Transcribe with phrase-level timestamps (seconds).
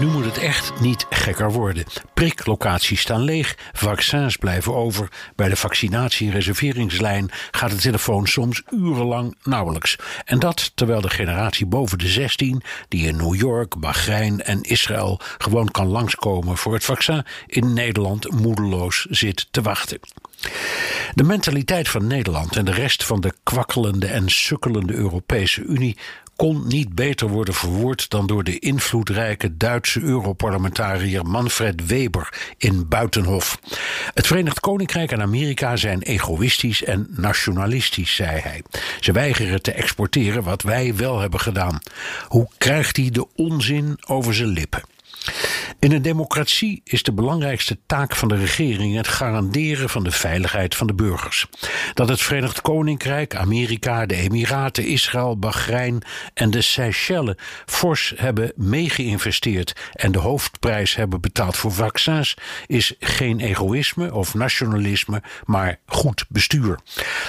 [0.00, 1.84] Nu moet het echt niet gekker worden.
[2.14, 5.08] Priklocaties staan leeg, vaccins blijven over.
[5.36, 9.96] Bij de vaccinatie- en reserveringslijn gaat de telefoon soms urenlang nauwelijks.
[10.24, 15.20] En dat terwijl de generatie boven de 16, die in New York, Bahrein en Israël
[15.38, 19.98] gewoon kan langskomen voor het vaccin, in Nederland moedeloos zit te wachten.
[21.14, 25.96] De mentaliteit van Nederland en de rest van de kwakkelende en sukkelende Europese Unie
[26.36, 33.58] kon niet beter worden verwoord dan door de invloedrijke Duitse Europarlementariër Manfred Weber in Buitenhof.
[34.14, 38.62] Het Verenigd Koninkrijk en Amerika zijn egoïstisch en nationalistisch, zei hij.
[39.00, 41.78] Ze weigeren te exporteren wat wij wel hebben gedaan.
[42.28, 44.93] Hoe krijgt hij de onzin over zijn lippen?
[45.84, 50.74] In een democratie is de belangrijkste taak van de regering het garanderen van de veiligheid
[50.74, 51.46] van de burgers.
[51.94, 56.02] Dat het Verenigd Koninkrijk, Amerika, de Emiraten, Israël, Bahrein
[56.34, 63.40] en de Seychelles fors hebben meegeïnvesteerd en de hoofdprijs hebben betaald voor vaccins, is geen
[63.40, 66.78] egoïsme of nationalisme, maar goed bestuur.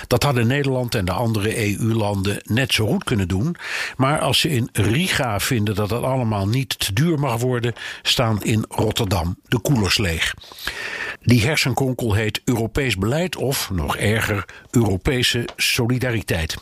[0.07, 3.55] Dat hadden Nederland en de andere EU-landen net zo goed kunnen doen,
[3.97, 8.43] maar als ze in Riga vinden dat het allemaal niet te duur mag worden, staan
[8.45, 10.33] in Rotterdam de koelers leeg.
[11.21, 16.57] Die hersenkonkel heet Europees beleid of, nog erger, Europese solidariteit.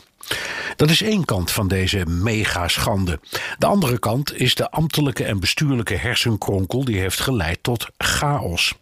[0.76, 3.20] Dat is één kant van deze megaschande.
[3.58, 8.74] De andere kant is de ambtelijke en bestuurlijke hersenkronkel die heeft geleid tot chaos.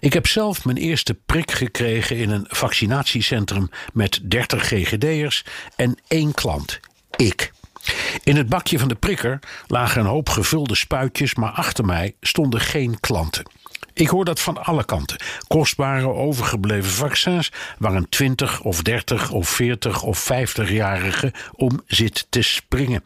[0.00, 5.44] Ik heb zelf mijn eerste prik gekregen in een vaccinatiecentrum met 30 GGD'ers
[5.76, 6.80] en één klant.
[7.16, 7.52] Ik.
[8.22, 12.60] In het bakje van de prikker lagen een hoop gevulde spuitjes, maar achter mij stonden
[12.60, 13.44] geen klanten.
[13.92, 15.16] Ik hoor dat van alle kanten.
[15.48, 22.42] Kostbare overgebleven vaccins waar een 20 of 30 of 40 of 50-jarige om zit te
[22.42, 23.04] springen.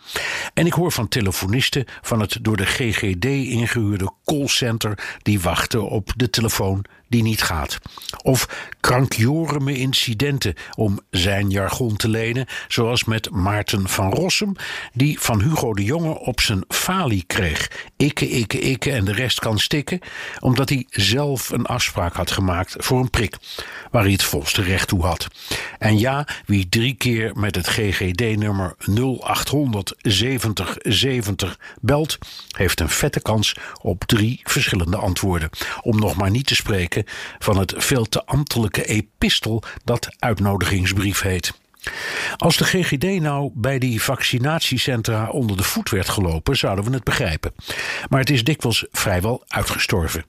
[0.55, 6.13] En ik hoor van telefonisten van het door de GGD ingehuurde callcenter die wachten op
[6.17, 7.79] de telefoon die niet gaat.
[8.23, 8.49] Of
[8.81, 14.57] krankjoreme incidenten, om zijn jargon te lenen, zoals met Maarten van Rossum,
[14.93, 17.71] die van Hugo de Jonge op zijn falie kreeg.
[17.97, 20.01] Ikke, ikke, ikke en de rest kan stikken,
[20.41, 23.37] omdat hij zelf een afspraak had gemaakt voor een prik,
[23.91, 25.29] waar hij het volste recht toe had.
[25.79, 32.19] En ja, wie drie keer met het GGD-nummer 0800 70 70 belt,
[32.57, 35.51] heeft een vette kans op drie verschillende antwoorden.
[35.83, 37.04] Om nog maar niet te spreken
[37.39, 41.53] van het veel te ambtelijke epistel dat uitnodigingsbrief heet.
[42.37, 47.05] Als de GGD nou bij die vaccinatiecentra onder de voet werd gelopen, zouden we het
[47.05, 47.55] begrijpen.
[48.09, 50.25] Maar het is dikwijls vrijwel uitgestorven.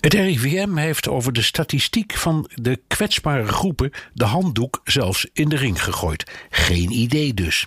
[0.00, 5.56] Het RIVM heeft over de statistiek van de kwetsbare groepen de handdoek zelfs in de
[5.56, 6.30] ring gegooid.
[6.50, 7.66] Geen idee dus.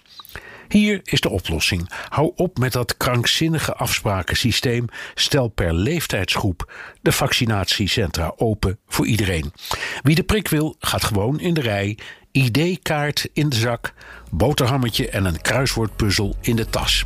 [0.67, 1.89] Hier is de oplossing.
[2.09, 4.85] Hou op met dat krankzinnige afsprakensysteem.
[5.13, 9.53] Stel per leeftijdsgroep de vaccinatiecentra open voor iedereen.
[10.01, 11.97] Wie de prik wil, gaat gewoon in de rij.
[12.31, 13.93] ID-kaart in de zak,
[14.31, 17.05] boterhammetje en een kruiswoordpuzzel in de tas.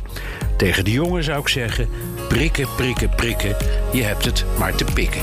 [0.56, 1.88] Tegen de jongen zou ik zeggen:
[2.28, 3.56] prikken, prikken, prikken.
[3.92, 5.22] Je hebt het maar te pikken.